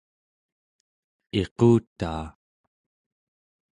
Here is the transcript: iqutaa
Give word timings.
iqutaa 1.41 2.25